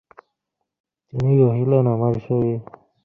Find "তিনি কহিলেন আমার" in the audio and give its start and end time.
1.13-2.13